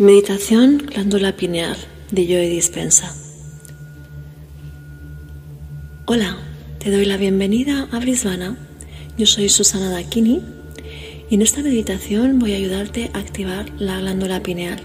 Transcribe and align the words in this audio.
Meditación 0.00 0.78
glándula 0.78 1.36
pineal 1.36 1.76
de 2.10 2.24
Joe 2.24 2.48
Dispensa. 2.48 3.14
Hola, 6.06 6.38
te 6.78 6.90
doy 6.90 7.04
la 7.04 7.18
bienvenida 7.18 7.86
a 7.92 7.98
Brisbane. 7.98 8.56
Yo 9.18 9.26
soy 9.26 9.50
Susana 9.50 9.90
Dakini 9.90 10.40
y 11.28 11.34
en 11.34 11.42
esta 11.42 11.60
meditación 11.62 12.38
voy 12.38 12.54
a 12.54 12.56
ayudarte 12.56 13.10
a 13.12 13.18
activar 13.18 13.66
la 13.78 14.00
glándula 14.00 14.42
pineal. 14.42 14.80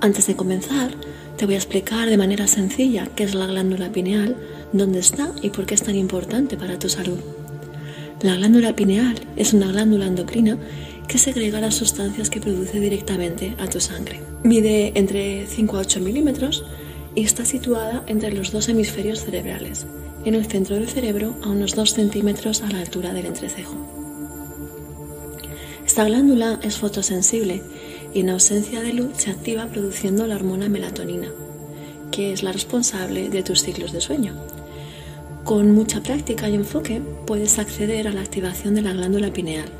Antes 0.00 0.26
de 0.26 0.34
comenzar, 0.34 0.90
te 1.36 1.46
voy 1.46 1.54
a 1.54 1.58
explicar 1.58 2.10
de 2.10 2.16
manera 2.16 2.48
sencilla 2.48 3.06
qué 3.14 3.22
es 3.22 3.36
la 3.36 3.46
glándula 3.46 3.92
pineal, 3.92 4.34
dónde 4.72 4.98
está 4.98 5.30
y 5.42 5.50
por 5.50 5.64
qué 5.64 5.76
es 5.76 5.84
tan 5.84 5.94
importante 5.94 6.56
para 6.56 6.76
tu 6.76 6.88
salud. 6.88 7.20
La 8.20 8.34
glándula 8.34 8.74
pineal 8.74 9.14
es 9.36 9.52
una 9.52 9.68
glándula 9.68 10.06
endocrina 10.06 10.58
que 11.06 11.18
segrega 11.18 11.60
las 11.60 11.74
sustancias 11.74 12.30
que 12.30 12.40
produce 12.40 12.80
directamente 12.80 13.54
a 13.58 13.68
tu 13.68 13.80
sangre. 13.80 14.20
Mide 14.42 14.92
entre 14.94 15.46
5 15.46 15.76
a 15.76 15.80
8 15.80 16.00
milímetros 16.00 16.64
y 17.14 17.22
está 17.22 17.44
situada 17.44 18.04
entre 18.06 18.32
los 18.32 18.52
dos 18.52 18.68
hemisferios 18.68 19.24
cerebrales, 19.24 19.86
en 20.24 20.34
el 20.34 20.46
centro 20.46 20.76
del 20.76 20.88
cerebro 20.88 21.34
a 21.42 21.48
unos 21.48 21.74
2 21.74 21.92
centímetros 21.92 22.62
a 22.62 22.70
la 22.70 22.80
altura 22.80 23.12
del 23.12 23.26
entrecejo. 23.26 23.74
Esta 25.86 26.04
glándula 26.04 26.58
es 26.62 26.78
fotosensible 26.78 27.62
y 28.12 28.20
en 28.20 28.30
ausencia 28.30 28.82
de 28.82 28.92
luz 28.92 29.12
se 29.16 29.30
activa 29.30 29.66
produciendo 29.66 30.26
la 30.26 30.34
hormona 30.34 30.68
melatonina, 30.68 31.28
que 32.10 32.32
es 32.32 32.42
la 32.42 32.52
responsable 32.52 33.28
de 33.28 33.42
tus 33.42 33.62
ciclos 33.62 33.92
de 33.92 34.00
sueño. 34.00 34.34
Con 35.44 35.70
mucha 35.70 36.02
práctica 36.02 36.48
y 36.48 36.56
enfoque 36.56 37.00
puedes 37.24 37.60
acceder 37.60 38.08
a 38.08 38.12
la 38.12 38.20
activación 38.20 38.74
de 38.74 38.82
la 38.82 38.92
glándula 38.92 39.32
pineal 39.32 39.70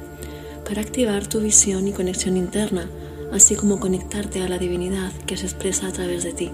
para 0.66 0.83
activar 0.83 1.27
tu 1.27 1.41
visión 1.41 1.87
y 1.87 1.93
conexión 1.93 2.37
interna, 2.37 2.88
así 3.33 3.55
como 3.55 3.79
conectarte 3.79 4.43
a 4.43 4.48
la 4.48 4.59
divinidad 4.59 5.12
que 5.27 5.37
se 5.37 5.47
expresa 5.47 5.87
a 5.87 5.93
través 5.93 6.24
de 6.24 6.33
ti. 6.33 6.51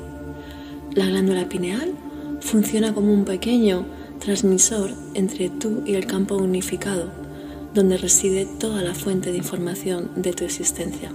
La 0.94 1.06
glándula 1.06 1.48
pineal 1.48 1.94
funciona 2.40 2.92
como 2.92 3.12
un 3.12 3.24
pequeño 3.24 3.86
transmisor 4.18 4.90
entre 5.14 5.48
tú 5.48 5.82
y 5.86 5.94
el 5.94 6.06
campo 6.06 6.36
unificado, 6.36 7.10
donde 7.74 7.96
reside 7.96 8.46
toda 8.46 8.82
la 8.82 8.94
fuente 8.94 9.32
de 9.32 9.38
información 9.38 10.10
de 10.16 10.32
tu 10.32 10.44
existencia. 10.44 11.10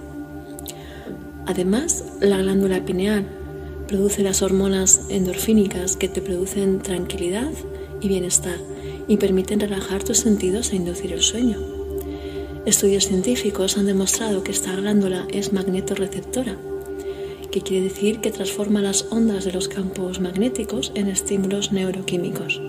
Además, 1.46 2.04
la 2.20 2.38
glándula 2.38 2.84
pineal 2.84 3.26
produce 3.86 4.22
las 4.22 4.42
hormonas 4.42 5.06
endorfínicas 5.08 5.96
que 5.96 6.08
te 6.08 6.20
producen 6.20 6.80
tranquilidad 6.80 7.50
y 8.00 8.08
bienestar 8.08 8.58
y 9.06 9.16
permiten 9.16 9.60
relajar 9.60 10.02
tus 10.02 10.18
sentidos 10.18 10.72
e 10.72 10.76
inducir 10.76 11.12
el 11.12 11.22
sueño. 11.22 11.77
Estudios 12.68 13.06
científicos 13.06 13.78
han 13.78 13.86
demostrado 13.86 14.44
que 14.44 14.52
esta 14.52 14.76
glándula 14.76 15.26
es 15.32 15.54
magnetorreceptora, 15.54 16.58
que 17.50 17.62
quiere 17.62 17.84
decir 17.84 18.20
que 18.20 18.30
transforma 18.30 18.82
las 18.82 19.06
ondas 19.08 19.46
de 19.46 19.52
los 19.52 19.68
campos 19.68 20.20
magnéticos 20.20 20.92
en 20.94 21.08
estímulos 21.08 21.72
neuroquímicos. 21.72 22.60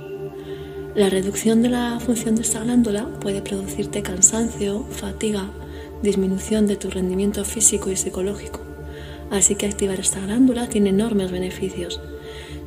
La 0.95 1.09
reducción 1.09 1.61
de 1.61 1.67
la 1.67 1.99
función 1.99 2.35
de 2.35 2.43
esta 2.43 2.63
glándula 2.63 3.09
puede 3.19 3.41
producirte 3.41 4.01
cansancio, 4.01 4.85
fatiga, 4.89 5.51
disminución 6.01 6.65
de 6.65 6.77
tu 6.77 6.89
rendimiento 6.89 7.43
físico 7.43 7.91
y 7.91 7.97
psicológico. 7.97 8.61
Así 9.31 9.55
que 9.55 9.65
activar 9.65 9.99
esta 9.99 10.21
glándula 10.21 10.69
tiene 10.69 10.91
enormes 10.91 11.29
beneficios. 11.29 11.99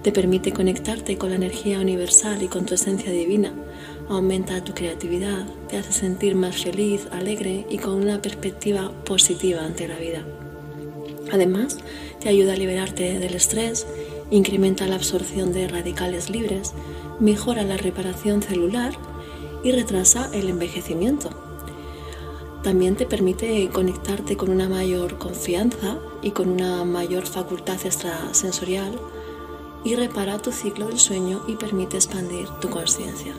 Te 0.03 0.13
permite 0.13 0.53
conectarte 0.53 1.17
con 1.17 1.31
la 1.31 1.37
energía 1.37 1.81
universal 1.81 2.43
y 2.43 2.49
con 2.49 2.67
tu 2.67 2.75
esencia 2.75 3.11
divina, 3.11 3.55
aumenta 4.09 4.63
tu 4.65 4.75
creatividad, 4.75 5.47
te 5.69 5.79
hace 5.79 5.93
sentir 5.93 6.35
más 6.35 6.63
feliz, 6.63 7.07
alegre 7.11 7.67
y 7.69 7.79
con 7.79 7.95
una 7.95 8.21
perspectiva 8.21 8.91
positiva 9.05 9.65
ante 9.65 9.89
la 9.89 9.97
vida. 9.97 10.25
Además, 11.33 11.79
te 12.21 12.29
ayuda 12.29 12.53
a 12.53 12.57
liberarte 12.57 13.19
del 13.19 13.35
estrés, 13.35 13.87
incrementa 14.31 14.87
la 14.87 14.97
absorción 14.97 15.53
de 15.53 15.69
radicales 15.69 16.31
libres, 16.31 16.73
mejora 17.21 17.63
la 17.63 17.77
reparación 17.77 18.43
celular 18.43 18.93
y 19.65 19.73
retrasa 19.73 20.31
el 20.33 20.49
envejecimiento. 20.49 21.31
También 22.63 22.97
te 22.97 23.07
permite 23.07 23.69
conectarte 23.71 24.37
con 24.37 24.51
una 24.51 24.69
mayor 24.69 25.19
confianza 25.19 25.99
y 26.23 26.31
con 26.31 26.49
una 26.49 26.85
mayor 26.85 27.27
facultad 27.27 27.79
extrasensorial 27.85 28.99
y 29.85 29.97
repara 29.97 30.39
tu 30.39 30.53
ciclo 30.53 30.87
del 30.87 31.01
sueño 31.01 31.43
y 31.49 31.57
permite 31.57 31.97
expandir 31.97 32.47
tu 32.61 32.71
conciencia. 32.71 33.35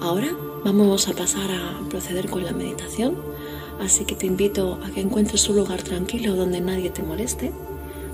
Ahora 0.00 0.28
vamos 0.64 1.08
a 1.08 1.12
pasar 1.12 1.50
a 1.50 1.88
proceder 1.88 2.30
con 2.30 2.44
la 2.44 2.52
meditación, 2.52 3.16
así 3.80 4.04
que 4.04 4.14
te 4.14 4.26
invito 4.26 4.78
a 4.84 4.90
que 4.90 5.00
encuentres 5.00 5.48
un 5.48 5.56
lugar 5.56 5.82
tranquilo 5.82 6.36
donde 6.36 6.60
nadie 6.60 6.90
te 6.90 7.02
moleste, 7.02 7.52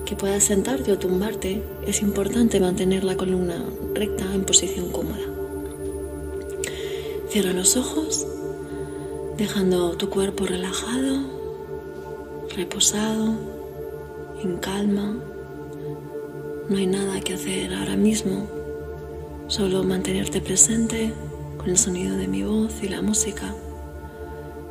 que 0.06 0.16
puedas 0.16 0.44
sentarte 0.44 0.92
o 0.92 0.98
tumbarte. 0.98 1.62
Es 1.86 2.00
importante 2.00 2.58
mantener 2.58 3.04
la 3.04 3.18
columna 3.18 3.62
recta 3.94 4.24
en 4.34 4.44
posición 4.44 4.90
cómoda. 4.90 5.26
Cierra 7.28 7.52
los 7.52 7.76
ojos, 7.76 8.26
dejando 9.36 9.90
tu 9.98 10.08
cuerpo 10.08 10.46
relajado, 10.46 11.20
reposado, 12.56 13.34
en 14.42 14.56
calma. 14.56 15.18
No 16.70 16.78
hay 16.78 16.86
nada 16.86 17.20
que 17.20 17.34
hacer 17.34 17.74
ahora 17.74 17.96
mismo, 17.96 18.48
solo 19.48 19.84
mantenerte 19.84 20.40
presente 20.40 21.12
el 21.66 21.78
sonido 21.78 22.16
de 22.16 22.28
mi 22.28 22.42
voz 22.42 22.82
y 22.82 22.88
la 22.88 23.00
música, 23.00 23.54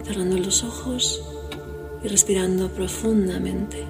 cerrando 0.03 0.37
los 0.37 0.63
ojos 0.63 1.23
y 2.03 2.07
respirando 2.07 2.69
profundamente. 2.69 3.85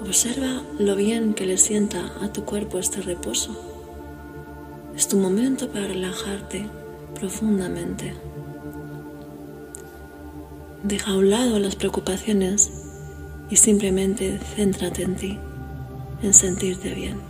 Observa 0.00 0.62
lo 0.78 0.96
bien 0.96 1.34
que 1.34 1.46
le 1.46 1.58
sienta 1.58 2.12
a 2.22 2.32
tu 2.32 2.44
cuerpo 2.44 2.78
este 2.78 3.02
reposo. 3.02 3.56
Es 4.96 5.08
tu 5.08 5.18
momento 5.18 5.68
para 5.68 5.86
relajarte 5.86 6.66
profundamente. 7.18 8.14
Deja 10.82 11.10
a 11.10 11.16
un 11.16 11.30
lado 11.30 11.58
las 11.58 11.76
preocupaciones 11.76 12.70
y 13.50 13.56
simplemente 13.56 14.38
céntrate 14.56 15.02
en 15.02 15.16
ti, 15.16 15.38
en 16.22 16.32
sentirte 16.32 16.94
bien, 16.94 17.20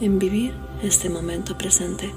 en 0.00 0.18
vivir 0.18 0.54
este 0.82 1.08
momento 1.08 1.56
presente. 1.56 2.12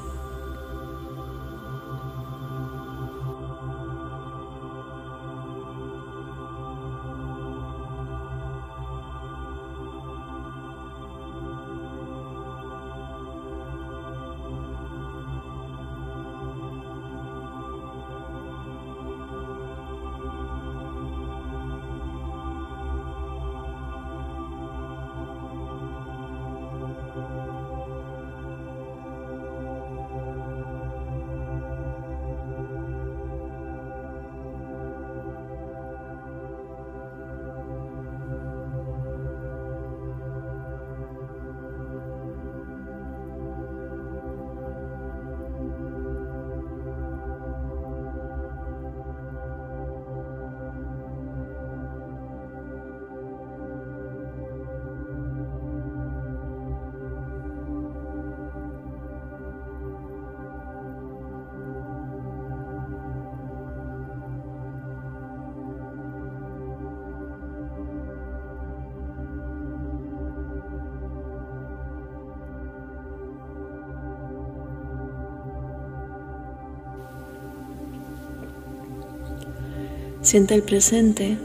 Siente 80.30 80.54
el 80.54 80.62
presente 80.62 81.40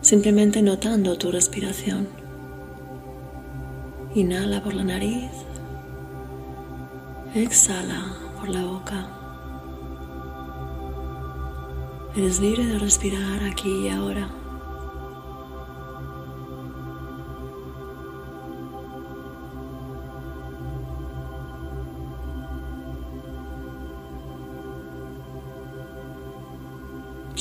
simplemente 0.00 0.62
notando 0.62 1.18
tu 1.18 1.30
respiración. 1.30 2.08
Inhala 4.14 4.62
por 4.62 4.72
la 4.72 4.84
nariz, 4.84 5.30
exhala 7.34 8.06
por 8.40 8.48
la 8.48 8.64
boca. 8.64 9.06
Eres 12.16 12.40
libre 12.40 12.64
de 12.64 12.78
respirar 12.78 13.44
aquí 13.44 13.84
y 13.84 13.90
ahora. 13.90 14.30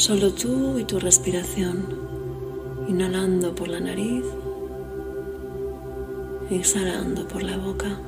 Solo 0.05 0.33
tú 0.33 0.79
y 0.79 0.83
tu 0.83 0.99
respiración, 0.99 1.87
inhalando 2.89 3.55
por 3.55 3.69
la 3.69 3.79
nariz, 3.79 4.25
exhalando 6.51 7.25
por 7.25 7.41
la 7.41 7.55
boca. 7.55 8.01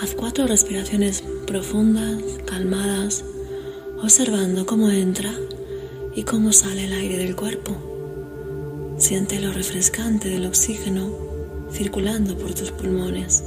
Haz 0.00 0.14
cuatro 0.14 0.46
respiraciones 0.46 1.24
profundas, 1.48 2.22
calmadas, 2.44 3.24
observando 4.00 4.66
cómo 4.66 4.88
entra 4.88 5.34
y 6.14 6.22
cómo 6.22 6.52
sale 6.52 6.84
el 6.84 6.92
aire 6.92 7.18
del 7.18 7.34
cuerpo. 7.34 7.74
Siente 8.98 9.40
lo 9.40 9.52
refrescante 9.52 10.28
del 10.28 10.46
oxígeno 10.46 11.10
circulando 11.72 12.38
por 12.38 12.54
tus 12.54 12.70
pulmones. 12.70 13.42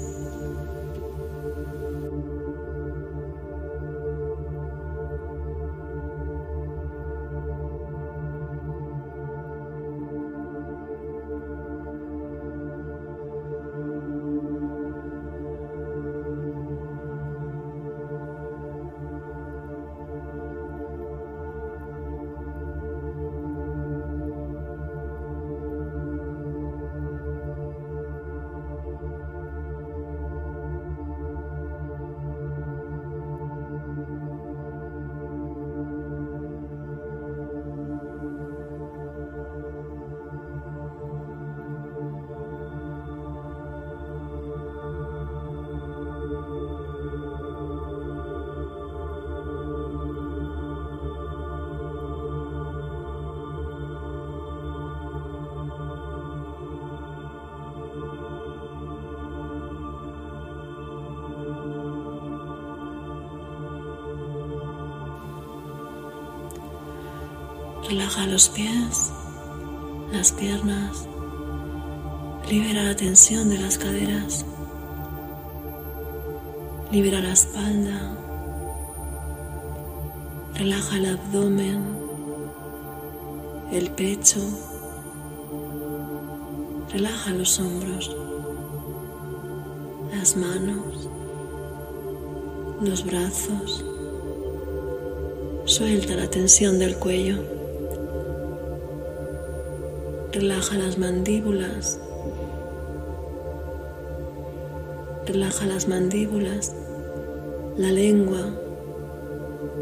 Relaja 67.89 68.27
los 68.27 68.50
pies, 68.50 69.09
las 70.12 70.31
piernas, 70.31 71.07
libera 72.47 72.83
la 72.83 72.95
tensión 72.95 73.50
de 73.50 73.57
las 73.57 73.80
caderas, 73.80 74.45
libera 76.91 77.19
la 77.19 77.33
espalda, 77.33 78.15
relaja 80.53 80.97
el 80.97 81.06
abdomen, 81.07 81.83
el 83.71 83.89
pecho, 83.89 84.39
relaja 86.94 87.31
los 87.31 87.59
hombros, 87.59 88.15
las 90.15 90.38
manos, 90.38 91.09
los 92.81 93.03
brazos, 93.03 93.83
suelta 95.65 96.15
la 96.15 96.30
tensión 96.30 96.77
del 96.77 96.95
cuello. 96.95 97.58
Relaja 100.39 100.77
las 100.77 100.97
mandíbulas. 100.97 102.00
Relaja 105.27 105.65
las 105.65 105.89
mandíbulas, 105.89 106.74
la 107.75 107.91
lengua, 107.91 108.50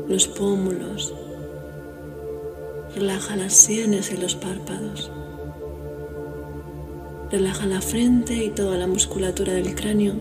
los 0.07 0.27
pómulos. 0.27 1.13
Relaja 2.95 3.35
las 3.35 3.53
sienes 3.53 4.11
y 4.11 4.17
los 4.17 4.33
párpados. 4.33 5.11
Relaja 7.29 7.67
la 7.67 7.79
frente 7.79 8.43
y 8.43 8.49
toda 8.49 8.79
la 8.79 8.87
musculatura 8.87 9.53
del 9.53 9.75
cráneo 9.75 10.15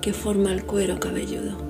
que 0.00 0.14
forma 0.14 0.54
el 0.54 0.64
cuero 0.64 0.98
cabelludo. 0.98 1.65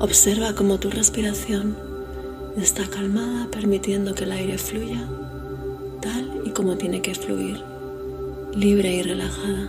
Observa 0.00 0.54
cómo 0.54 0.78
tu 0.78 0.88
respiración 0.88 1.76
está 2.56 2.88
calmada, 2.88 3.48
permitiendo 3.50 4.14
que 4.14 4.24
el 4.24 4.32
aire 4.32 4.56
fluya 4.56 5.06
tal 6.00 6.40
y 6.42 6.52
como 6.52 6.78
tiene 6.78 7.02
que 7.02 7.14
fluir, 7.14 7.62
libre 8.54 8.94
y 8.94 9.02
relajada. 9.02 9.68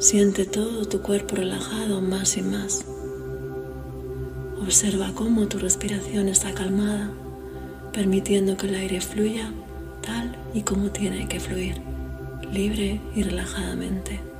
Siente 0.00 0.46
todo 0.46 0.84
tu 0.86 1.00
cuerpo 1.00 1.36
relajado 1.36 2.00
más 2.00 2.36
y 2.36 2.42
más. 2.42 2.84
Observa 4.60 5.12
cómo 5.14 5.46
tu 5.46 5.60
respiración 5.60 6.26
está 6.26 6.52
calmada, 6.52 7.08
permitiendo 7.92 8.56
que 8.56 8.66
el 8.66 8.74
aire 8.74 9.00
fluya 9.00 9.52
tal 10.04 10.36
y 10.52 10.62
como 10.62 10.90
tiene 10.90 11.28
que 11.28 11.38
fluir, 11.38 11.80
libre 12.52 13.00
y 13.14 13.22
relajadamente. 13.22 14.31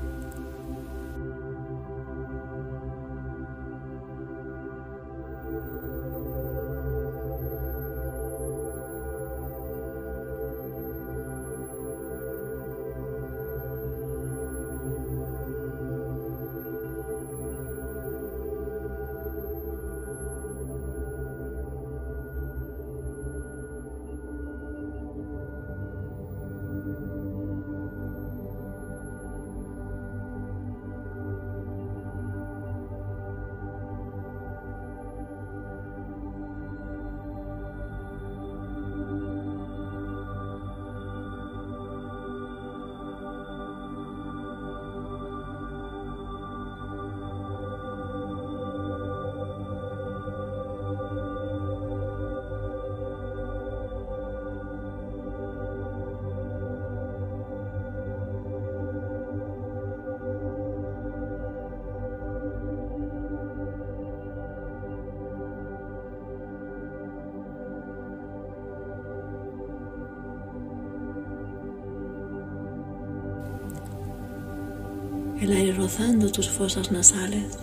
El 75.43 75.53
aire 75.53 75.73
rozando 75.73 76.31
tus 76.31 76.49
fosas 76.49 76.93
nasales, 76.93 77.59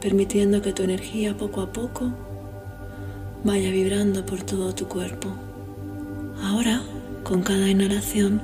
permitiendo 0.00 0.62
que 0.62 0.72
tu 0.72 0.84
energía 0.84 1.36
poco 1.36 1.60
a 1.60 1.72
poco 1.72 2.12
vaya 3.42 3.70
vibrando 3.70 4.24
por 4.24 4.42
todo 4.42 4.72
tu 4.74 4.86
cuerpo. 4.86 5.28
Ahora, 6.40 6.82
con 7.24 7.42
cada 7.42 7.68
inhalación, 7.68 8.40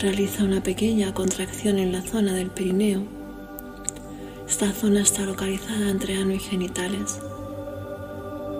realiza 0.00 0.44
una 0.44 0.62
pequeña 0.62 1.12
contracción 1.12 1.78
en 1.78 1.92
la 1.92 2.00
zona 2.00 2.32
del 2.32 2.50
perineo. 2.50 3.02
Esta 4.48 4.72
zona 4.72 5.02
está 5.02 5.22
localizada 5.22 5.90
entre 5.90 6.16
ano 6.16 6.32
y 6.32 6.38
genitales. 6.38 7.18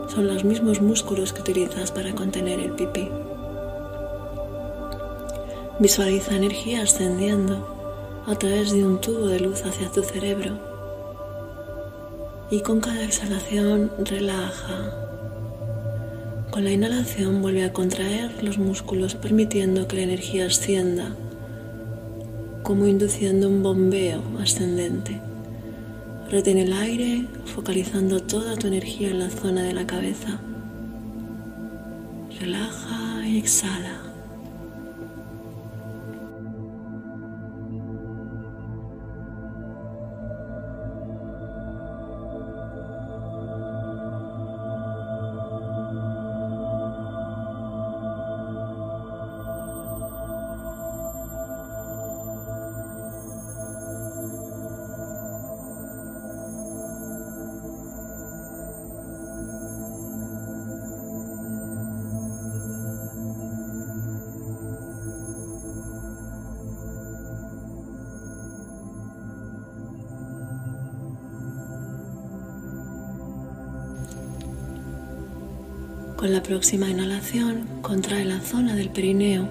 Son 0.09 0.27
los 0.27 0.45
mismos 0.45 0.83
músculos 0.83 1.33
que 1.33 1.41
utilizas 1.41 1.91
para 1.91 2.15
contener 2.15 2.61
el 2.61 2.73
pipí. 2.73 3.09
Visualiza 5.81 6.37
energía 6.37 6.83
ascendiendo 6.83 7.76
a 8.27 8.35
través 8.37 8.73
de 8.73 8.85
un 8.85 9.01
tubo 9.01 9.29
de 9.29 9.41
luz 9.41 9.63
hacia 9.65 9.91
tu 9.91 10.03
cerebro 10.03 10.59
y 12.51 12.61
con 12.61 12.81
cada 12.81 13.05
exhalación 13.05 13.91
relaja. 13.99 14.93
Con 16.51 16.65
la 16.65 16.73
inhalación 16.73 17.43
vuelve 17.43 17.65
a 17.65 17.73
contraer 17.73 18.43
los 18.43 18.59
músculos 18.59 19.15
permitiendo 19.15 19.89
que 19.89 19.97
la 19.97 20.03
energía 20.03 20.47
ascienda 20.47 21.15
como 22.63 22.89
induciendo 22.89 23.49
un 23.49 23.63
bombeo 23.63 24.23
ascendente. 24.41 25.21
Retén 26.29 26.59
el 26.59 26.73
aire 26.73 27.25
focalizando 27.45 28.21
toda 28.21 28.57
tu 28.57 28.67
energía 28.67 29.11
en 29.11 29.21
la 29.21 29.31
zona 29.31 29.63
de 29.63 29.73
la 29.73 29.87
cabeza. 29.87 30.41
Relaja 32.41 33.25
y 33.25 33.39
exhala. 33.39 34.06
Próxima 76.47 76.89
inhalación, 76.89 77.67
contrae 77.83 78.25
la 78.25 78.41
zona 78.41 78.77
del 78.77 78.91
perineo 78.91 79.49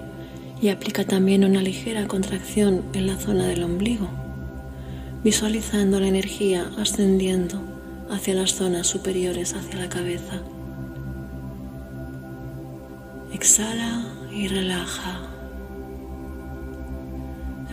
y 0.62 0.68
aplica 0.68 1.04
también 1.04 1.44
una 1.44 1.60
ligera 1.60 2.08
contracción 2.08 2.82
en 2.94 3.06
la 3.06 3.16
zona 3.16 3.46
del 3.46 3.64
ombligo, 3.64 4.08
visualizando 5.22 6.00
la 6.00 6.08
energía 6.08 6.70
ascendiendo 6.78 7.60
hacia 8.10 8.34
las 8.34 8.54
zonas 8.54 8.86
superiores, 8.86 9.54
hacia 9.54 9.80
la 9.80 9.88
cabeza. 9.88 10.40
Exhala 13.32 14.02
y 14.32 14.48
relaja. 14.48 15.20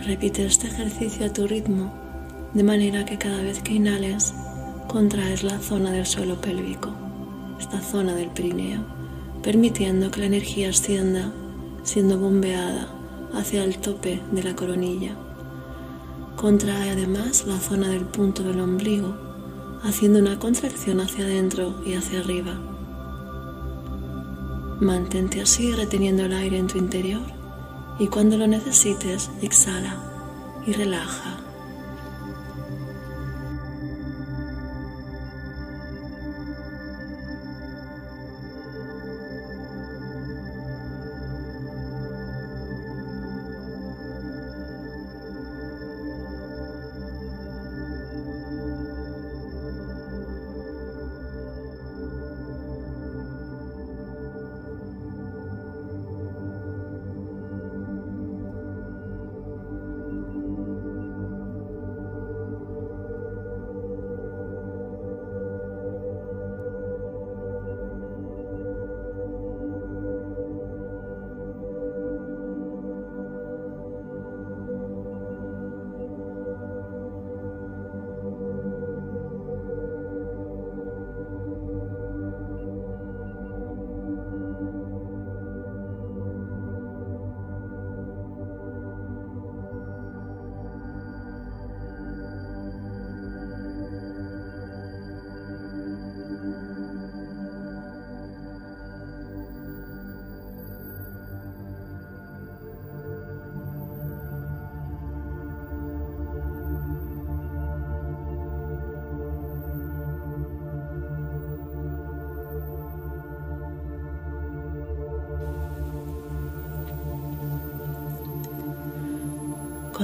Repite 0.06 0.44
este 0.44 0.66
ejercicio 0.66 1.26
a 1.26 1.32
tu 1.32 1.46
ritmo, 1.46 1.94
de 2.52 2.62
manera 2.62 3.06
que 3.06 3.16
cada 3.16 3.42
vez 3.42 3.60
que 3.60 3.72
inhales, 3.72 4.34
contraes 4.86 5.42
la 5.42 5.58
zona 5.58 5.92
del 5.92 6.04
suelo 6.04 6.40
pélvico 6.40 6.94
esta 7.58 7.80
zona 7.80 8.14
del 8.14 8.28
perineo, 8.28 8.84
permitiendo 9.44 10.10
que 10.10 10.20
la 10.20 10.26
energía 10.26 10.70
ascienda 10.70 11.30
siendo 11.82 12.18
bombeada 12.18 12.88
hacia 13.34 13.62
el 13.62 13.76
tope 13.76 14.22
de 14.32 14.42
la 14.42 14.56
coronilla. 14.56 15.14
Contrae 16.34 16.90
además 16.90 17.46
la 17.46 17.58
zona 17.58 17.88
del 17.90 18.06
punto 18.06 18.42
del 18.42 18.60
ombligo, 18.60 19.14
haciendo 19.82 20.18
una 20.18 20.38
contracción 20.38 21.00
hacia 21.00 21.26
adentro 21.26 21.74
y 21.84 21.92
hacia 21.92 22.20
arriba. 22.20 22.58
Mantente 24.80 25.42
así 25.42 25.72
reteniendo 25.72 26.24
el 26.24 26.32
aire 26.32 26.56
en 26.56 26.66
tu 26.66 26.78
interior 26.78 27.22
y 27.98 28.06
cuando 28.08 28.38
lo 28.38 28.46
necesites 28.46 29.30
exhala 29.42 29.96
y 30.66 30.72
relaja. 30.72 31.43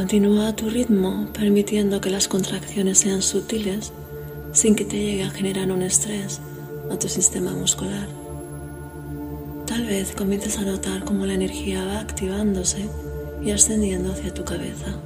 Continúa 0.01 0.49
a 0.49 0.57
tu 0.57 0.71
ritmo, 0.71 1.29
permitiendo 1.35 2.01
que 2.01 2.09
las 2.09 2.27
contracciones 2.27 3.01
sean 3.01 3.21
sutiles 3.21 3.93
sin 4.55 4.75
que 4.75 4.87
te 4.87 4.97
llegue 4.97 5.25
a 5.25 5.31
generar 5.31 5.71
un 5.71 5.83
estrés 5.83 6.41
a 6.91 6.99
tu 6.99 7.07
sistema 7.07 7.53
muscular. 7.53 8.09
Tal 9.67 9.85
vez 9.85 10.15
comiences 10.17 10.57
a 10.57 10.63
notar 10.63 11.05
cómo 11.05 11.27
la 11.27 11.35
energía 11.35 11.85
va 11.85 12.01
activándose 12.01 12.89
y 13.43 13.51
ascendiendo 13.51 14.11
hacia 14.13 14.33
tu 14.33 14.43
cabeza. 14.43 14.99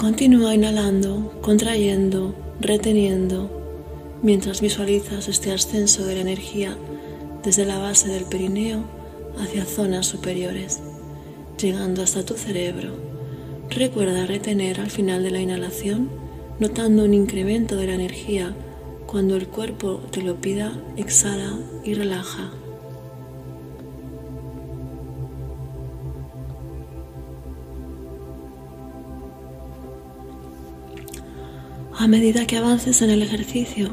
Continúa 0.00 0.54
inhalando, 0.54 1.30
contrayendo, 1.42 2.34
reteniendo, 2.58 3.50
mientras 4.22 4.62
visualizas 4.62 5.28
este 5.28 5.52
ascenso 5.52 6.06
de 6.06 6.14
la 6.14 6.22
energía 6.22 6.74
desde 7.44 7.66
la 7.66 7.76
base 7.76 8.08
del 8.08 8.24
perineo 8.24 8.82
hacia 9.38 9.66
zonas 9.66 10.06
superiores, 10.06 10.80
llegando 11.60 12.02
hasta 12.02 12.24
tu 12.24 12.32
cerebro. 12.32 12.94
Recuerda 13.68 14.24
retener 14.24 14.80
al 14.80 14.90
final 14.90 15.22
de 15.22 15.32
la 15.32 15.42
inhalación, 15.42 16.08
notando 16.58 17.04
un 17.04 17.12
incremento 17.12 17.76
de 17.76 17.88
la 17.88 17.94
energía. 17.94 18.54
Cuando 19.06 19.36
el 19.36 19.48
cuerpo 19.48 20.00
te 20.10 20.22
lo 20.22 20.40
pida, 20.40 20.72
exhala 20.96 21.58
y 21.84 21.92
relaja. 21.92 22.50
A 32.00 32.06
medida 32.06 32.46
que 32.46 32.56
avances 32.56 33.02
en 33.02 33.10
el 33.10 33.20
ejercicio, 33.20 33.90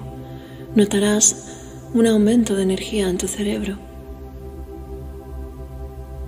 notarás 0.75 1.43
un 1.93 2.07
aumento 2.07 2.55
de 2.55 2.63
energía 2.63 3.09
en 3.09 3.17
tu 3.17 3.27
cerebro. 3.27 3.77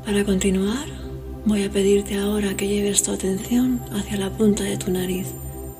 Para 0.03 0.25
continuar, 0.25 0.85
voy 1.45 1.63
a 1.63 1.71
pedirte 1.71 2.17
ahora 2.17 2.57
que 2.57 2.67
lleves 2.67 3.01
tu 3.01 3.13
atención 3.13 3.79
hacia 3.93 4.17
la 4.17 4.29
punta 4.29 4.65
de 4.65 4.75
tu 4.75 4.91
nariz, 4.91 5.27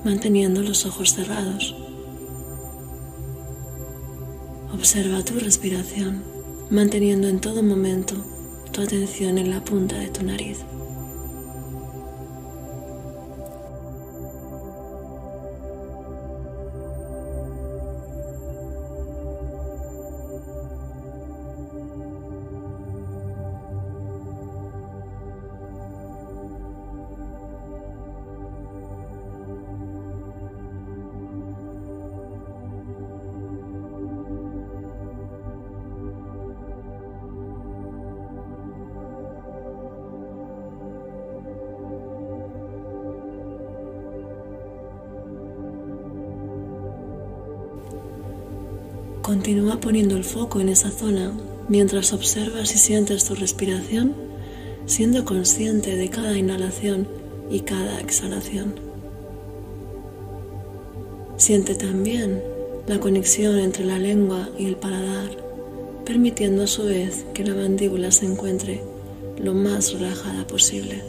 manteniendo 0.02 0.62
los 0.62 0.86
ojos 0.86 1.12
cerrados. 1.12 1.76
Observa 4.72 5.22
tu 5.22 5.38
respiración, 5.38 6.22
manteniendo 6.70 7.28
en 7.28 7.40
todo 7.40 7.62
momento 7.62 8.14
tu 8.72 8.80
atención 8.80 9.36
en 9.36 9.50
la 9.50 9.62
punta 9.62 9.98
de 9.98 10.08
tu 10.08 10.24
nariz. 10.24 10.60
Continúa 49.50 49.80
poniendo 49.80 50.16
el 50.16 50.22
foco 50.22 50.60
en 50.60 50.68
esa 50.68 50.92
zona 50.92 51.32
mientras 51.66 52.12
observas 52.12 52.72
y 52.72 52.78
sientes 52.78 53.24
tu 53.24 53.34
respiración, 53.34 54.14
siendo 54.86 55.24
consciente 55.24 55.96
de 55.96 56.08
cada 56.08 56.38
inhalación 56.38 57.08
y 57.50 57.58
cada 57.58 57.98
exhalación. 57.98 58.76
Siente 61.36 61.74
también 61.74 62.40
la 62.86 63.00
conexión 63.00 63.58
entre 63.58 63.84
la 63.84 63.98
lengua 63.98 64.48
y 64.56 64.66
el 64.66 64.76
paladar, 64.76 65.30
permitiendo 66.06 66.62
a 66.62 66.68
su 66.68 66.84
vez 66.84 67.24
que 67.34 67.42
la 67.42 67.56
mandíbula 67.56 68.12
se 68.12 68.26
encuentre 68.26 68.84
lo 69.36 69.52
más 69.52 69.92
relajada 69.92 70.46
posible. 70.46 71.02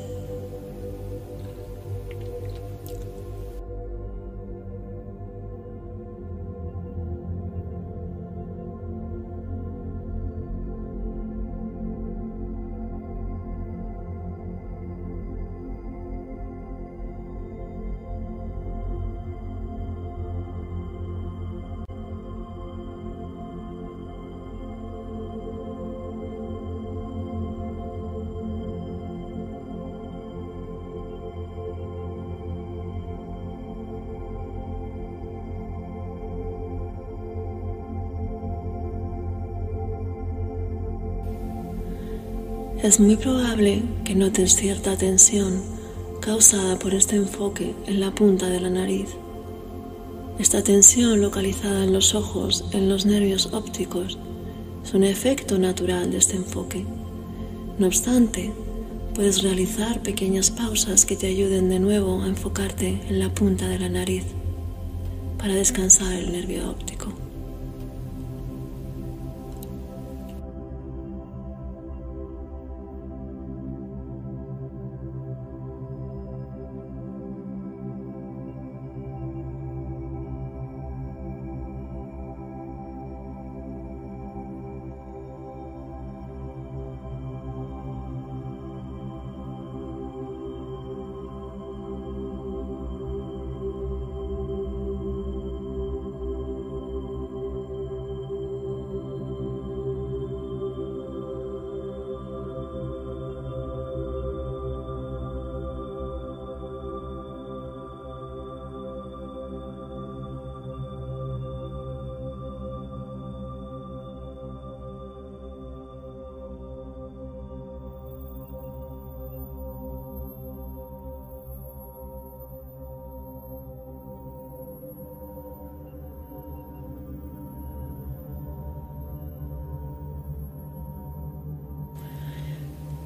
Es 42.83 42.99
muy 42.99 43.15
probable 43.15 43.83
que 44.03 44.15
notes 44.15 44.55
cierta 44.55 44.97
tensión 44.97 45.61
causada 46.19 46.79
por 46.79 46.95
este 46.95 47.15
enfoque 47.15 47.75
en 47.85 47.99
la 47.99 48.09
punta 48.09 48.47
de 48.47 48.59
la 48.59 48.71
nariz. 48.71 49.05
Esta 50.39 50.63
tensión 50.63 51.21
localizada 51.21 51.83
en 51.83 51.93
los 51.93 52.15
ojos, 52.15 52.65
en 52.71 52.89
los 52.89 53.05
nervios 53.05 53.53
ópticos, 53.53 54.17
es 54.83 54.95
un 54.95 55.03
efecto 55.03 55.59
natural 55.59 56.09
de 56.09 56.17
este 56.17 56.37
enfoque. 56.37 56.83
No 57.77 57.85
obstante, 57.85 58.51
puedes 59.13 59.43
realizar 59.43 60.01
pequeñas 60.01 60.49
pausas 60.49 61.05
que 61.05 61.15
te 61.15 61.27
ayuden 61.27 61.69
de 61.69 61.77
nuevo 61.77 62.23
a 62.23 62.27
enfocarte 62.27 62.99
en 63.07 63.19
la 63.19 63.31
punta 63.31 63.67
de 63.67 63.77
la 63.77 63.89
nariz 63.89 64.23
para 65.37 65.53
descansar 65.53 66.13
el 66.13 66.31
nervio 66.31 66.67
óptico. 66.71 67.20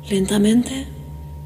Lentamente 0.10 0.86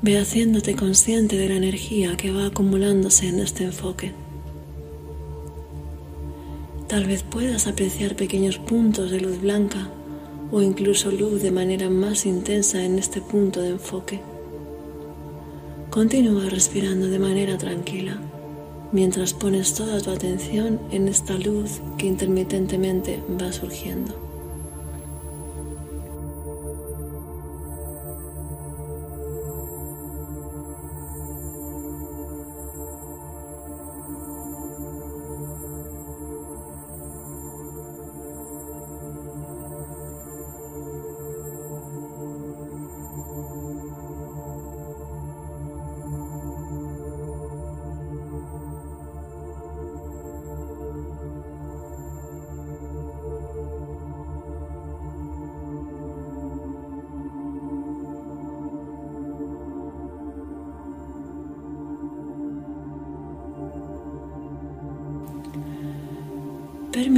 ve 0.02 0.20
haciéndote 0.20 0.76
consciente 0.76 1.38
de 1.38 1.48
la 1.48 1.56
energía 1.56 2.18
que 2.18 2.32
va 2.32 2.48
acumulándose 2.48 3.30
en 3.30 3.40
este 3.40 3.64
enfoque. 3.64 4.12
Tal 6.88 7.06
vez 7.06 7.24
puedas 7.24 7.68
apreciar 7.68 8.18
pequeños 8.18 8.58
puntos 8.58 9.12
de 9.12 9.22
luz 9.22 9.40
blanca 9.40 9.90
o 10.52 10.62
incluso 10.62 11.10
luz 11.10 11.42
de 11.42 11.52
manera 11.52 11.90
más 11.90 12.26
intensa 12.26 12.84
en 12.84 13.00
este 13.00 13.22
punto 13.22 13.62
de 13.62 13.70
enfoque. 13.70 14.20
Continúa 15.90 16.50
respirando 16.50 17.08
de 17.08 17.20
manera 17.20 17.58
tranquila 17.58 18.20
mientras 18.92 19.34
pones 19.34 19.74
toda 19.74 20.02
tu 20.02 20.10
atención 20.10 20.82
en 20.92 21.08
esta 21.08 21.38
luz 21.38 21.80
que 21.98 22.08
intermitentemente 22.08 23.22
va 23.40 23.54
surgiendo. 23.54 24.29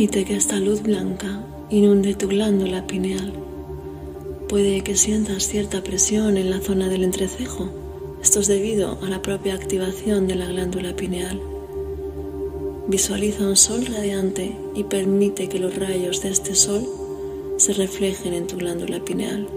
Permite 0.01 0.25
que 0.25 0.35
esta 0.35 0.59
luz 0.59 0.81
blanca 0.81 1.45
inunde 1.69 2.15
tu 2.15 2.27
glándula 2.27 2.87
pineal. 2.87 3.33
Puede 4.49 4.81
que 4.81 4.95
sientas 4.95 5.43
cierta 5.43 5.83
presión 5.83 6.37
en 6.37 6.49
la 6.49 6.59
zona 6.59 6.89
del 6.89 7.03
entrecejo. 7.03 7.69
Esto 8.19 8.39
es 8.39 8.47
debido 8.47 8.97
a 9.03 9.09
la 9.09 9.21
propia 9.21 9.53
activación 9.53 10.25
de 10.25 10.33
la 10.33 10.47
glándula 10.47 10.95
pineal. 10.95 11.39
Visualiza 12.87 13.45
un 13.45 13.55
sol 13.55 13.85
radiante 13.85 14.57
y 14.73 14.85
permite 14.85 15.47
que 15.49 15.59
los 15.59 15.75
rayos 15.75 16.23
de 16.23 16.29
este 16.29 16.55
sol 16.55 16.83
se 17.57 17.73
reflejen 17.73 18.33
en 18.33 18.47
tu 18.47 18.57
glándula 18.57 19.05
pineal. 19.05 19.47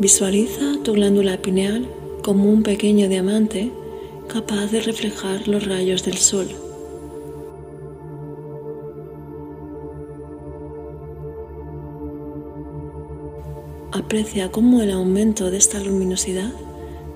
Visualiza 0.00 0.80
tu 0.84 0.92
glándula 0.92 1.42
pineal 1.42 1.88
como 2.22 2.44
un 2.44 2.62
pequeño 2.62 3.08
diamante 3.08 3.72
capaz 4.28 4.66
de 4.70 4.80
reflejar 4.80 5.48
los 5.48 5.66
rayos 5.66 6.04
del 6.04 6.18
sol. 6.18 6.46
Aprecia 13.90 14.52
cómo 14.52 14.82
el 14.82 14.92
aumento 14.92 15.50
de 15.50 15.56
esta 15.56 15.80
luminosidad 15.80 16.52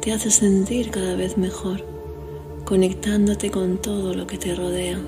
te 0.01 0.11
hace 0.11 0.33
sentir 0.33 0.90
cada 0.90 1.14
vez 1.14 1.38
mejor, 1.38 1.85
conectándote 2.64 3.53
con 3.53 3.79
todo 3.79 4.12
lo 4.12 4.27
que 4.27 4.38
te 4.38 4.57
rodea. 4.57 4.99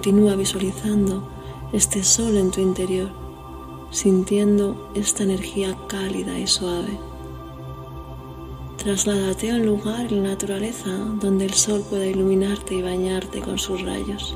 Continúa 0.00 0.34
visualizando 0.34 1.28
este 1.74 2.02
sol 2.02 2.38
en 2.38 2.50
tu 2.50 2.62
interior, 2.62 3.10
sintiendo 3.90 4.90
esta 4.94 5.24
energía 5.24 5.76
cálida 5.88 6.38
y 6.38 6.46
suave. 6.46 6.98
Trasládate 8.78 9.50
a 9.50 9.56
un 9.56 9.66
lugar 9.66 10.10
en 10.10 10.22
la 10.22 10.30
naturaleza 10.30 10.88
donde 11.20 11.44
el 11.44 11.52
sol 11.52 11.84
pueda 11.90 12.06
iluminarte 12.06 12.76
y 12.76 12.80
bañarte 12.80 13.42
con 13.42 13.58
sus 13.58 13.82
rayos. 13.82 14.34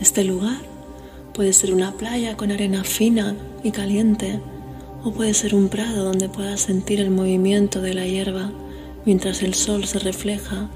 Este 0.00 0.24
lugar 0.24 0.56
puede 1.34 1.52
ser 1.52 1.74
una 1.74 1.92
playa 1.92 2.36
con 2.36 2.50
arena 2.50 2.84
fina 2.84 3.36
y 3.62 3.70
caliente 3.70 4.40
o 5.04 5.12
puede 5.12 5.34
ser 5.34 5.54
un 5.54 5.68
prado 5.68 6.04
donde 6.04 6.28
puedas 6.28 6.60
sentir 6.60 7.00
el 7.00 7.10
movimiento 7.10 7.80
de 7.80 7.94
la 7.94 8.06
hierba 8.06 8.50
mientras 9.04 9.42
el 9.42 9.54
sol 9.54 9.84
se 9.84 9.98
refleja 9.98 10.70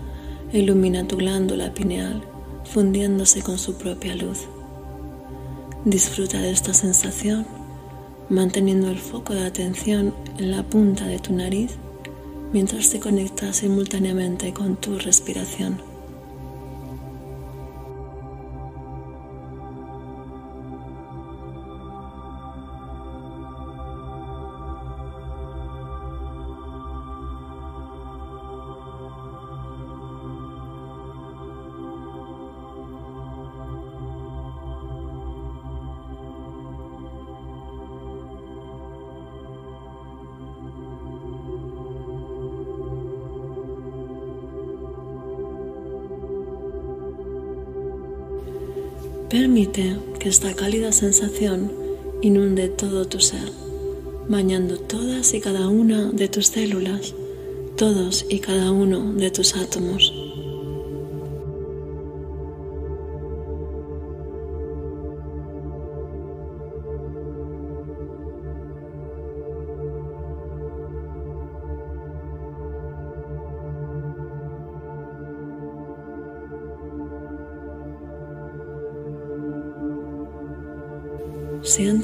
e 0.53 0.59
ilumina 0.59 1.09
tu 1.09 1.17
glándula 1.17 1.73
pineal 1.73 2.23
fundiéndose 2.65 3.43
con 3.43 3.59
su 3.59 3.77
propia 3.77 4.15
luz. 4.15 4.41
Disfruta 5.85 6.41
de 6.41 6.51
esta 6.51 6.75
sensación 6.75 7.47
manteniendo 8.29 8.91
el 8.91 8.99
foco 8.99 9.35
de 9.35 9.47
atención 9.47 10.15
en 10.39 10.51
la 10.51 10.63
punta 10.63 11.07
de 11.07 11.19
tu 11.19 11.35
nariz 11.35 11.73
mientras 12.53 12.91
te 12.91 13.01
conectas 13.01 13.57
simultáneamente 13.57 14.53
con 14.53 14.77
tu 14.77 14.99
respiración. 14.99 15.94
Permite 49.35 49.97
que 50.21 50.29
esta 50.29 50.55
cálida 50.55 50.93
sensación 50.93 51.73
inunde 52.23 52.69
todo 52.69 53.05
tu 53.07 53.19
ser, 53.19 53.51
bañando 54.29 54.79
todas 54.79 55.35
y 55.35 55.41
cada 55.41 55.67
una 55.67 56.13
de 56.13 56.29
tus 56.29 56.47
células, 56.47 57.17
todos 57.77 58.27
y 58.29 58.39
cada 58.39 58.71
uno 58.71 59.13
de 59.15 59.33
tus 59.33 59.57
átomos. 59.57 60.14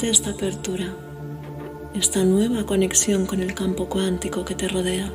Esta 0.03 0.31
apertura, 0.31 0.87
esta 1.95 2.25
nueva 2.25 2.65
conexión 2.65 3.27
con 3.27 3.41
el 3.43 3.55
campo 3.55 3.87
cuántico 3.87 4.47
que 4.47 4.55
te 4.55 4.67
rodea. 4.67 5.13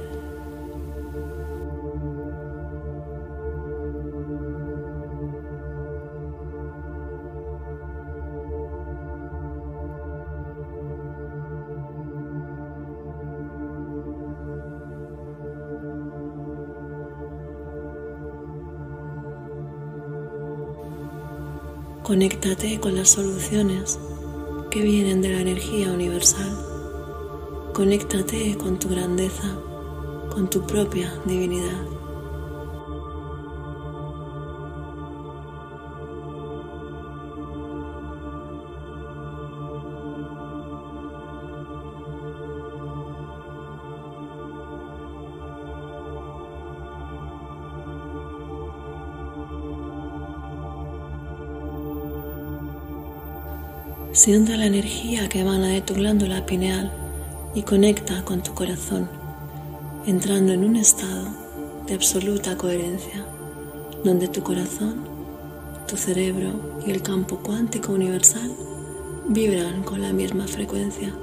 Conéctate 22.03 22.79
con 22.79 22.95
las 22.95 23.09
soluciones 23.09 23.99
que 24.75 24.81
vienen 24.81 25.21
de 25.21 25.29
la 25.29 25.39
energía 25.39 25.89
universal. 25.89 26.51
Conéctate 27.73 28.57
con 28.57 28.77
tu 28.77 28.89
grandeza, 28.89 29.57
con 30.29 30.49
tu 30.49 30.67
propia 30.67 31.13
divinidad. 31.23 31.94
Siente 54.25 54.57
la 54.57 54.65
energía 54.65 55.29
que 55.29 55.41
emana 55.41 55.67
de 55.67 55.81
tu 55.81 55.93
glándula 55.93 56.47
pineal 56.47 56.91
y 57.53 57.61
conecta 57.61 58.25
con 58.25 58.41
tu 58.41 58.55
corazón, 58.55 59.07
entrando 60.07 60.51
en 60.51 60.65
un 60.65 60.77
estado 60.77 61.27
de 61.85 61.93
absoluta 61.93 62.57
coherencia, 62.57 63.23
donde 64.03 64.27
tu 64.27 64.41
corazón, 64.41 65.03
tu 65.87 65.95
cerebro 65.95 66.81
y 66.87 66.89
el 66.89 67.03
campo 67.03 67.37
cuántico 67.37 67.91
universal 67.91 68.51
vibran 69.29 69.83
con 69.83 70.01
la 70.01 70.11
misma 70.11 70.47
frecuencia. 70.47 71.13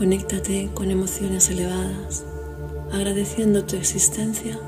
Conéctate 0.00 0.70
con 0.72 0.90
emociones 0.90 1.50
elevadas, 1.50 2.24
agradeciendo 2.90 3.66
tu 3.66 3.76
existencia, 3.76 4.58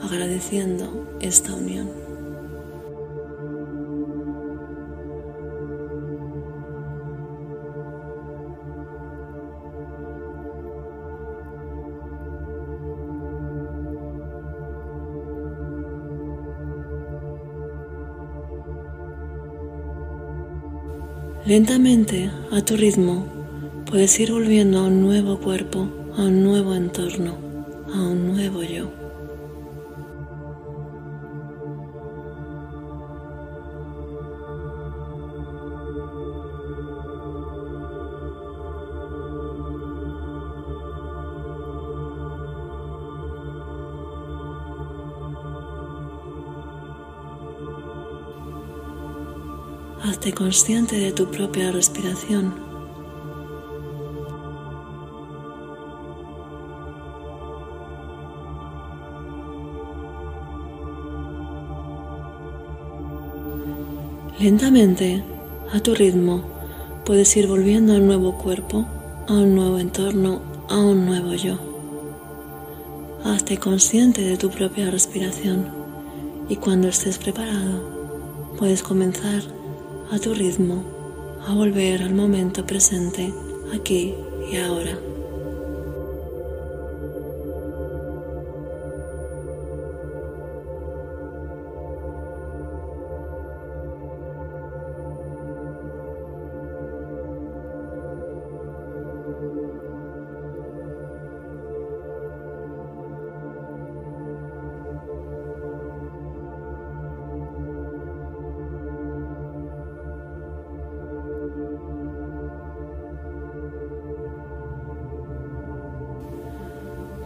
agradeciendo 0.00 1.08
esta 1.20 1.52
unión. 1.54 1.90
Lentamente, 21.44 22.30
a 22.52 22.62
tu 22.62 22.76
ritmo, 22.76 23.37
Puedes 23.90 24.20
ir 24.20 24.32
volviendo 24.32 24.80
a 24.80 24.82
un 24.82 25.00
nuevo 25.00 25.38
cuerpo, 25.38 25.88
a 26.18 26.24
un 26.24 26.42
nuevo 26.42 26.74
entorno, 26.74 27.38
a 27.90 28.02
un 28.02 28.26
nuevo 28.26 28.62
yo. 28.62 28.90
Hazte 50.02 50.34
consciente 50.34 50.96
de 50.98 51.12
tu 51.12 51.30
propia 51.30 51.72
respiración 51.72 52.67
Lentamente, 64.48 65.22
a 65.74 65.80
tu 65.80 65.94
ritmo, 65.94 66.42
puedes 67.04 67.36
ir 67.36 67.46
volviendo 67.46 67.92
a 67.92 67.96
un 67.96 68.06
nuevo 68.06 68.38
cuerpo, 68.38 68.86
a 69.28 69.34
un 69.34 69.54
nuevo 69.54 69.78
entorno, 69.78 70.40
a 70.70 70.78
un 70.78 71.04
nuevo 71.04 71.34
yo. 71.34 71.58
Hazte 73.24 73.58
consciente 73.58 74.22
de 74.22 74.38
tu 74.38 74.48
propia 74.48 74.90
respiración 74.90 75.66
y 76.48 76.56
cuando 76.56 76.88
estés 76.88 77.18
preparado, 77.18 78.54
puedes 78.56 78.82
comenzar 78.82 79.42
a 80.10 80.18
tu 80.18 80.32
ritmo 80.32 80.82
a 81.46 81.52
volver 81.52 82.02
al 82.02 82.14
momento 82.14 82.64
presente, 82.64 83.34
aquí 83.74 84.14
y 84.50 84.56
ahora. 84.56 85.07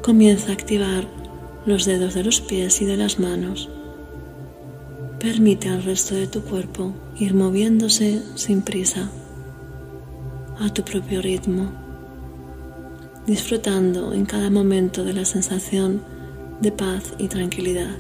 Comienza 0.03 0.51
a 0.51 0.55
activar 0.55 1.07
los 1.65 1.85
dedos 1.85 2.15
de 2.15 2.25
los 2.25 2.41
pies 2.41 2.83
y 2.83 2.87
de 2.87 2.97
las 2.97 3.21
manos. 3.21 3.71
Permite 5.21 5.69
al 5.69 5.85
resto 5.85 6.17
de 6.17 6.27
tu 6.27 6.43
cuerpo 6.43 6.93
ir 7.17 7.35
moviéndose 7.35 8.21
sin 8.35 8.63
prisa, 8.63 9.09
a 10.59 10.75
tu 10.75 10.83
propio 10.83 11.23
ritmo, 11.23 11.71
disfrutando 13.29 14.13
en 14.13 14.27
cada 14.27 14.51
momento 14.51 15.05
de 15.05 15.13
la 15.13 15.25
sensación 15.25 16.03
de 16.61 16.73
paz 16.73 17.15
y 17.19 17.29
tranquilidad. 17.29 17.97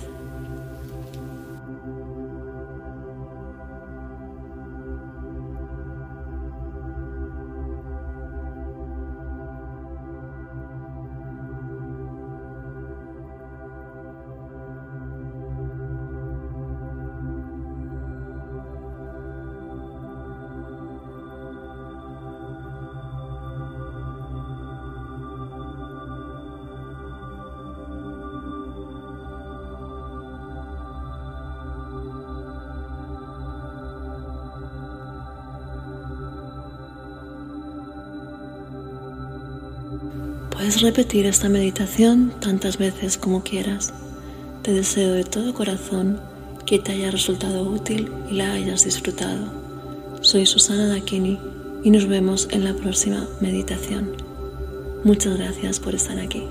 Puedes 40.63 40.81
repetir 40.81 41.27
esta 41.27 41.49
meditación 41.49 42.33
tantas 42.39 42.79
veces 42.79 43.19
como 43.19 43.43
quieras. 43.43 43.93
Te 44.63 44.73
deseo 44.73 45.13
de 45.13 45.25
todo 45.25 45.55
corazón 45.55 46.21
que 46.67 46.79
te 46.79 46.93
haya 46.93 47.11
resultado 47.11 47.65
útil 47.65 48.13
y 48.31 48.35
la 48.35 48.53
hayas 48.53 48.85
disfrutado. 48.85 49.53
Soy 50.21 50.47
Susana 50.47 50.87
Dakini 50.87 51.41
y 51.83 51.91
nos 51.91 52.07
vemos 52.07 52.47
en 52.53 52.63
la 52.63 52.75
próxima 52.75 53.27
meditación. 53.41 54.13
Muchas 55.03 55.37
gracias 55.37 55.81
por 55.81 55.97
estar 55.97 56.21
aquí. 56.21 56.45